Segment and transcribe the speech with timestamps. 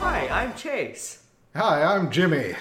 [0.00, 1.22] Hi, I'm Chase.
[1.54, 2.54] Hi, I'm Jimmy.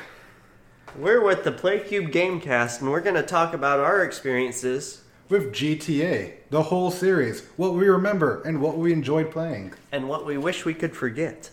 [0.96, 6.34] We're with the PlayCube Gamecast, and we're going to talk about our experiences with GTA,
[6.52, 10.66] the whole series, what we remember, and what we enjoyed playing, and what we wish
[10.66, 11.50] we could forget.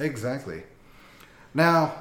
[0.00, 0.64] Exactly.
[1.54, 1.94] Now,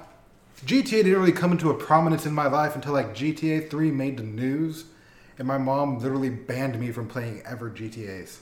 [0.65, 4.17] GTA didn't really come into a prominence in my life until like GTA 3 made
[4.17, 4.85] the news
[5.37, 8.37] and my mom literally banned me from playing ever GTAs.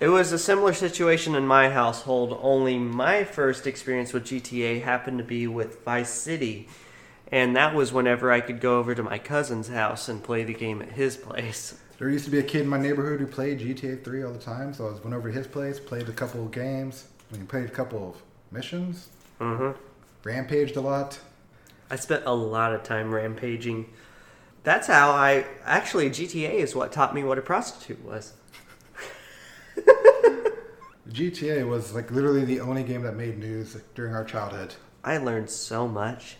[0.00, 5.18] It was a similar situation in my household, only my first experience with GTA happened
[5.18, 6.68] to be with Vice City.
[7.30, 10.54] And that was whenever I could go over to my cousin's house and play the
[10.54, 11.78] game at his place.
[11.98, 14.38] There used to be a kid in my neighborhood who played GTA 3 all the
[14.40, 17.36] time, so I was went over to his place, played a couple of games, I
[17.36, 19.08] mean, played a couple of missions,
[19.40, 19.78] Mm-hmm.
[20.24, 21.18] rampaged a lot.
[21.90, 23.86] I spent a lot of time rampaging.
[24.62, 28.34] That's how I actually GTA is what taught me what a prostitute was.
[31.08, 34.74] GTA was like literally the only game that made news during our childhood.
[35.04, 36.36] I learned so much.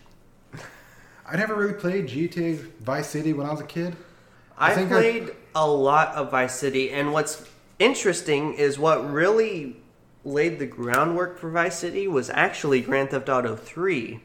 [1.25, 3.95] I never really played GTA Vice City when I was a kid.
[4.57, 7.45] I I, played a lot of Vice City, and what's
[7.79, 9.77] interesting is what really
[10.25, 14.21] laid the groundwork for Vice City was actually Grand Theft Auto 3.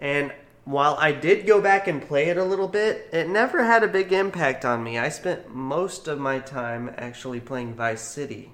[0.00, 0.32] And
[0.64, 3.88] while I did go back and play it a little bit, it never had a
[3.88, 4.98] big impact on me.
[4.98, 8.52] I spent most of my time actually playing Vice City.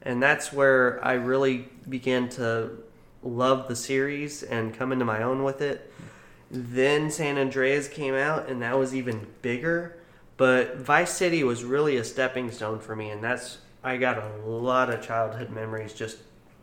[0.00, 2.78] And that's where I really began to
[3.22, 5.90] love the series and come into my own with it.
[6.50, 9.96] Then San Andreas came out, and that was even bigger.
[10.36, 14.48] But Vice City was really a stepping stone for me, and that's I got a
[14.48, 16.18] lot of childhood memories just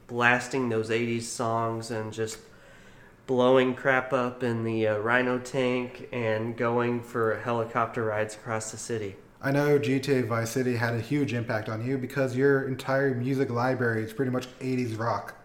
[0.07, 2.37] blasting those '80s songs and just
[3.27, 8.77] blowing crap up in the uh, Rhino tank and going for helicopter rides across the
[8.77, 9.15] city.
[9.41, 13.49] I know GTA Vice City had a huge impact on you because your entire music
[13.49, 15.35] library is pretty much 80s rock.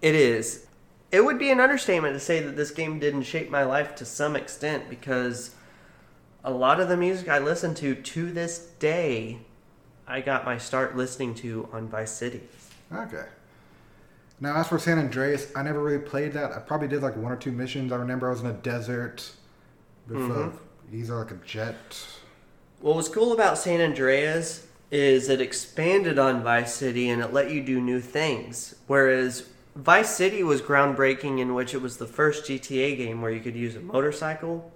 [0.00, 0.66] It is.
[1.12, 4.04] It would be an understatement to say that this game didn't shape my life to
[4.04, 5.54] some extent because
[6.42, 9.40] a lot of the music I listen to to this day,
[10.06, 12.40] I got my start listening to on Vice City.
[12.92, 13.26] Okay.
[14.40, 16.52] Now, as for San Andreas, I never really played that.
[16.52, 17.92] I probably did like one or two missions.
[17.92, 19.30] I remember I was in a desert
[20.08, 20.54] with Mhm.
[20.92, 21.76] a, either like a jet.
[22.80, 27.50] What was cool about San Andreas is it expanded on Vice City and it let
[27.50, 28.74] you do new things.
[28.86, 29.44] Whereas
[29.76, 33.54] Vice City was groundbreaking in which it was the first GTA game where you could
[33.54, 34.72] use a motorcycle.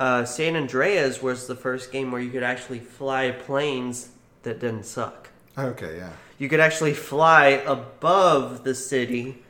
[0.00, 4.08] Uh, San Andreas was the first game where you could actually fly planes
[4.42, 5.28] that didn't suck.
[5.58, 6.10] Okay, yeah.
[6.38, 9.42] You could actually fly above the city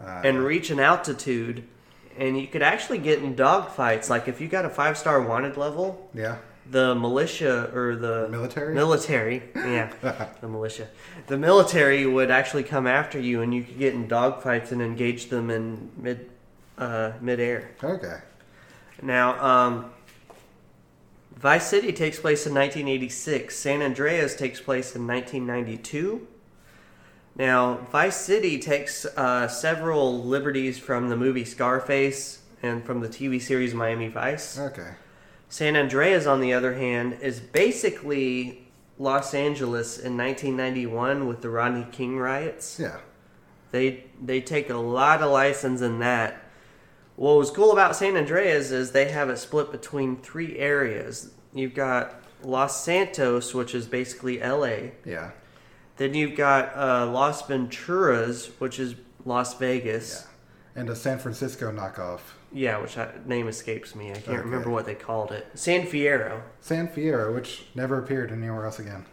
[0.00, 1.62] Uh, and reach an altitude,
[2.16, 4.08] and you could actually get in dogfights.
[4.08, 6.36] Like if you got a five star wanted level, yeah.
[6.70, 8.74] the militia or the Military?
[8.74, 9.90] military yeah
[10.40, 10.86] the militia
[11.26, 15.28] the military would actually come after you and you could get in dogfights and engage
[15.30, 16.30] them in mid
[16.78, 18.18] uh, mid-air Okay.
[19.02, 19.90] now um,
[21.36, 26.26] vice city takes place in 1986 san andreas takes place in 1992
[27.36, 33.40] now vice city takes uh, several liberties from the movie scarface and from the tv
[33.40, 34.90] series miami vice Okay.
[35.50, 38.68] San Andreas, on the other hand, is basically
[39.00, 42.78] Los Angeles in 1991 with the Rodney King riots.
[42.78, 42.98] Yeah.
[43.72, 46.44] They they take a lot of license in that.
[47.20, 51.30] What was cool about San Andreas is they have it split between three areas.
[51.52, 54.92] You've got Los Santos, which is basically LA.
[55.04, 55.32] Yeah.
[55.98, 58.94] Then you've got uh, Los Venturas, which is
[59.26, 60.24] Las Vegas.
[60.74, 60.80] Yeah.
[60.80, 62.20] And a San Francisco knockoff.
[62.54, 64.12] Yeah, which I, name escapes me.
[64.12, 64.36] I can't Okay.
[64.38, 65.46] remember what they called it.
[65.52, 66.40] San Fierro.
[66.62, 69.04] San Fierro, which never appeared anywhere else again.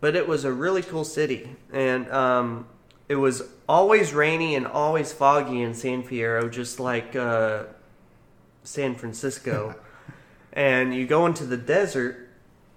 [0.00, 2.66] but it was a really cool city and um,
[3.12, 7.64] it was always rainy and always foggy in san fierro just like uh,
[8.64, 9.76] san francisco.
[10.54, 12.28] And you go into the desert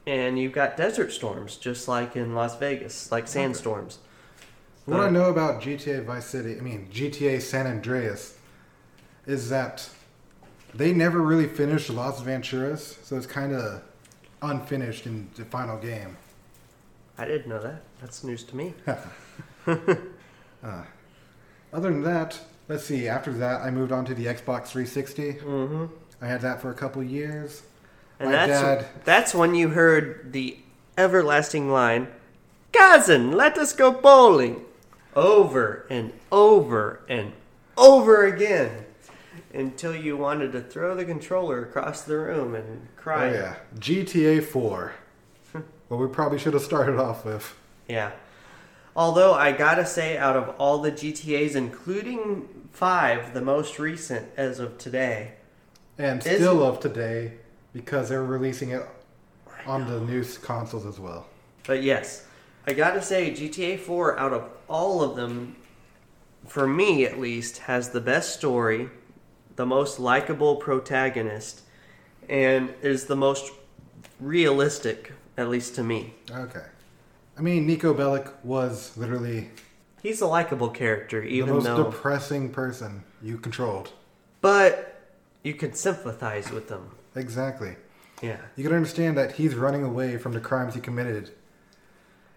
[0.07, 3.99] and you've got desert storms just like in las vegas like sandstorms.
[4.85, 8.37] What I know about GTA Vice City, I mean GTA San Andreas,
[9.25, 9.89] is that
[10.73, 13.81] they never really finished Las Venturas, so it's kind of
[14.41, 16.15] unfinished in the final game.
[17.17, 17.81] i didn't know that.
[17.99, 18.73] That's news to me
[20.65, 20.83] Uh,
[21.71, 23.07] other than that, let's see.
[23.07, 25.33] After that, I moved on to the Xbox 360.
[25.33, 25.85] mm-hmm.
[26.21, 27.61] I had that for a couple years.
[28.19, 30.57] and My that's dad- that's when you heard the
[30.97, 32.07] everlasting line
[32.71, 34.63] cousin let us go bowling
[35.15, 37.31] over and over and
[37.77, 38.85] over again
[39.53, 43.29] until you wanted to throw the controller across the room and cry.
[43.29, 44.93] Oh yeah, GTA 4.
[45.87, 47.55] what we probably should have started off with.
[47.87, 48.11] Yeah.
[48.95, 54.59] Although I gotta say, out of all the GTA's, including five, the most recent as
[54.59, 55.33] of today,
[55.97, 57.33] And still of today
[57.73, 58.85] because they're releasing it
[59.65, 61.27] on the new consoles as well.
[61.67, 62.25] But yes,
[62.67, 65.57] I gotta say, GTA 4, out of all of them,
[66.47, 68.89] for me at least, has the best story,
[69.55, 71.61] the most likable protagonist,
[72.29, 73.51] and is the most
[74.19, 76.13] realistic, at least to me.
[76.31, 76.65] Okay.
[77.37, 79.49] I mean, Niko Bellic was literally
[80.01, 81.61] He's a likable character, even though.
[81.61, 81.91] the most though.
[81.91, 83.91] depressing person you controlled.
[84.41, 84.91] but
[85.43, 86.89] you can sympathize with him.
[87.15, 87.75] Exactly.
[88.21, 88.37] Yeah.
[88.55, 91.29] You can understand that he's running away from the crimes he committed.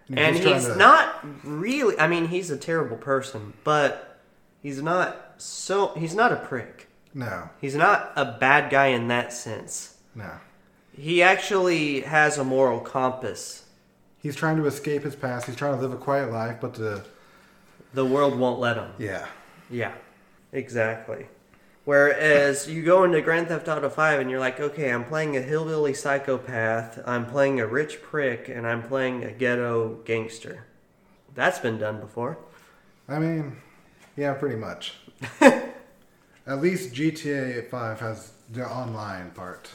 [0.08, 1.98] And trying he's to- not really.
[1.98, 4.18] I mean, he's a terrible person, but
[4.62, 5.88] he's not so.
[5.94, 6.88] He's not a prick.
[7.14, 9.96] No, He's not a bad guy in that sense.
[10.14, 10.30] no.
[10.96, 13.64] He actually has a moral compass.
[14.20, 15.46] He's trying to escape his past.
[15.46, 17.04] He's trying to live a quiet life, but the
[17.94, 18.90] The world won't let him.
[18.98, 19.26] yeah,
[19.70, 19.92] Yeah,
[20.52, 21.26] exactly.
[21.84, 25.40] Whereas you go into Grand Theft Auto 5 and you're like, okay, I'm playing a
[25.40, 30.66] hillbilly psychopath, I'm playing a rich prick, and I'm playing a ghetto gangster.
[31.34, 32.36] That's been done before.
[33.08, 33.56] I mean,
[34.16, 34.96] yeah, pretty much.
[35.40, 39.70] At least GTA 5 has the online part.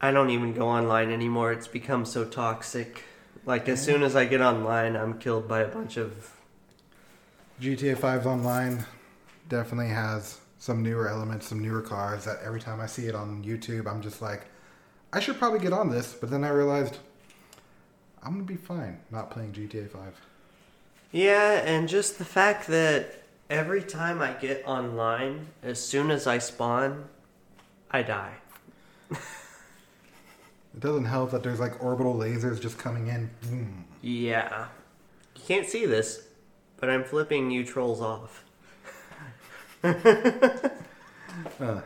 [0.00, 1.52] I don't even go online anymore.
[1.52, 3.02] It's become so toxic.
[3.44, 6.32] Like, as soon as I get online, I'm killed by a bunch of.
[7.60, 8.84] GTA 5's online
[9.48, 13.42] definitely has some newer elements, some newer cars that every time I see it on
[13.44, 14.46] YouTube, I'm just like,
[15.12, 16.14] I should probably get on this.
[16.14, 16.98] But then I realized
[18.22, 20.20] I'm going to be fine not playing GTA 5.
[21.10, 26.38] Yeah, and just the fact that every time I get online, as soon as I
[26.38, 27.04] spawn,
[27.90, 28.34] I die.
[30.74, 33.30] It doesn't help that there's like orbital lasers just coming in.
[33.42, 33.84] Boom.
[34.00, 34.68] Yeah.
[35.36, 36.26] You can't see this,
[36.78, 38.44] but I'm flipping you trolls off.
[41.60, 41.80] Uh,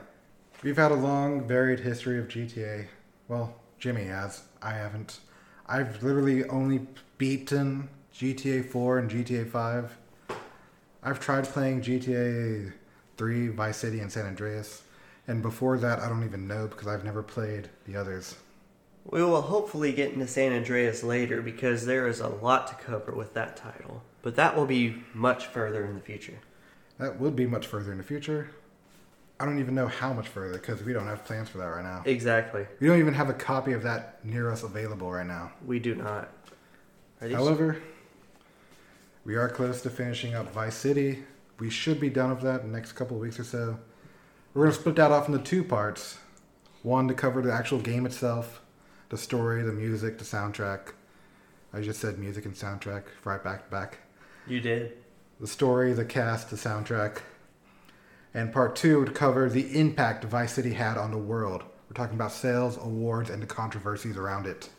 [0.63, 2.87] we've had a long, varied history of GTA.
[3.29, 4.43] Well, Jimmy has.
[4.61, 5.21] I haven't.
[5.67, 6.87] I've literally only
[7.19, 9.97] beaten GTA 4 and GTA 5.
[11.03, 12.73] I've tried playing GTA
[13.17, 14.83] 3, Vice City, and San Andreas.
[15.29, 18.37] And before that, I don't even know because I've never played the others.
[19.09, 23.13] We will hopefully get into San Andreas later because there is a lot to cover
[23.13, 24.03] with that title.
[24.23, 26.39] But that will be much further in the future.
[26.99, 28.51] That would be much further in the future.
[29.39, 31.85] I don't even know how much further because we don't have plans for that right
[31.85, 32.03] now.
[32.05, 32.67] Exactly.
[32.81, 35.53] We don't even have a copy of that near us available right now.
[35.65, 36.31] We do not.
[37.21, 37.81] However,
[39.25, 41.23] we are close to finishing up Vice City.
[41.59, 43.79] We should be done with that in the next couple of weeks or so.
[44.55, 46.19] We're going to split that off into two parts.
[46.83, 48.63] One to cover the actual game itself,
[49.09, 50.93] the story, the music, the soundtrack.
[51.73, 53.99] I just said music and soundtrack right back to back.
[54.47, 54.97] you did.
[55.41, 57.19] The story, the cast, the soundtrack.
[58.33, 61.63] And part two would cover the impact Vice City had on the world.
[61.89, 64.71] We're talking about sales, awards, and the controversies around it.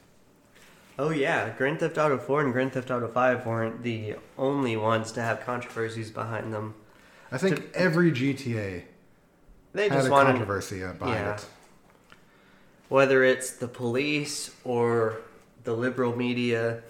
[0.99, 5.11] Oh yeah, Grand Theft Auto 4 and Grand Theft Auto 5 weren't the only ones
[5.13, 6.73] to have controversies behind them.
[7.31, 8.83] I think every GTA
[9.73, 11.35] They had just a wanted controversy behind yeah.
[11.35, 11.45] it.
[12.89, 15.21] Whether it's the police or
[15.63, 16.81] the liberal media,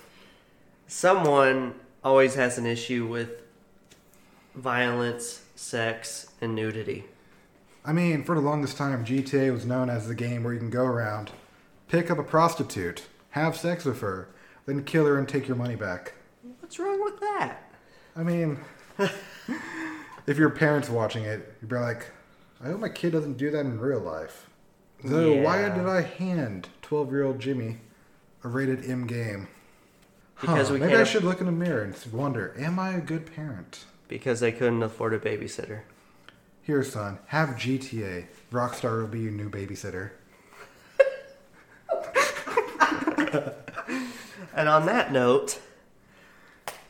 [0.87, 1.73] someone
[2.03, 3.41] always has an issue with
[4.55, 7.05] violence, sex, and nudity.
[7.83, 10.69] I mean, for the longest time, GTA was known as the game where you can
[10.69, 11.31] go around,
[11.87, 14.29] pick up a prostitute, have sex with her,
[14.65, 16.13] then kill her and take your money back.
[16.59, 17.71] What's wrong with that?
[18.15, 18.59] I mean,
[20.27, 22.11] if your parents watching it, you'd be like,
[22.61, 24.49] I hope my kid doesn't do that in real life.
[25.05, 27.77] So why did I hand 12 year old Jimmy
[28.43, 29.47] a rated M game?
[30.39, 33.01] Because Huh, we maybe I should look in the mirror and wonder, am I a
[33.01, 33.85] good parent?
[34.07, 35.81] Because they couldn't afford a babysitter.
[36.61, 38.25] Here, son, have GTA.
[38.51, 40.11] Rockstar will be your new babysitter.
[44.57, 45.59] And on that note,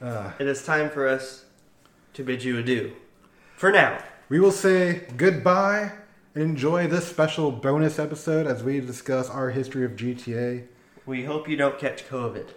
[0.02, 1.44] Uh, it is time for us
[2.14, 2.94] to bid you adieu.
[3.58, 4.00] For now.
[4.30, 5.92] we will say goodbye
[6.38, 10.68] enjoy this special bonus episode as we discuss our history of GTA.
[11.06, 12.50] We hope you don't catch COVID.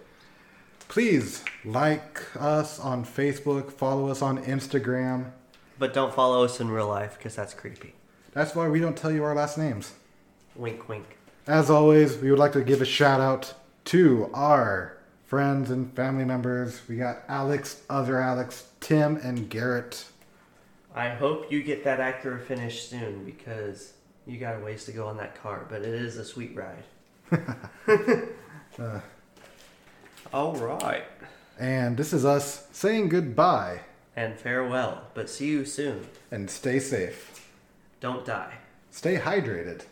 [0.87, 5.31] Please like us on Facebook, follow us on Instagram.
[5.79, 7.95] But don't follow us in real life because that's creepy.
[8.33, 9.93] That's why we don't tell you our last names.
[10.55, 11.17] Wink, wink.
[11.47, 13.53] As always, we would like to give a shout out
[13.85, 16.81] to our friends and family members.
[16.87, 20.05] We got Alex, other Alex, Tim, and Garrett.
[20.93, 23.93] I hope you get that Acura finish soon because
[24.25, 26.83] you got a ways to go on that car, but it is a sweet ride.
[28.77, 28.99] Uh,
[30.33, 31.03] All right.
[31.59, 33.81] And this is us saying goodbye
[34.15, 36.07] And farewell, but see you soon.
[36.31, 37.49] and stay safe.
[37.99, 38.55] Don't die.
[38.89, 39.83] Stay hydrated.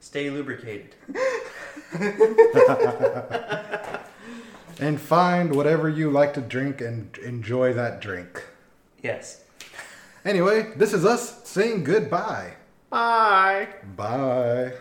[0.00, 0.94] Stay lubricated.
[4.78, 8.44] And find whatever you like to drink and enjoy that drink.
[9.02, 9.42] Yes.
[10.26, 12.52] Anyway, this is us saying goodbye.
[12.90, 13.68] Bye.
[13.96, 14.72] Bye.